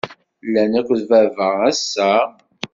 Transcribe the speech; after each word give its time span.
Llant 0.45 0.79
akked 0.79 1.01
baba 1.09 1.47
ass-a? 1.69 2.11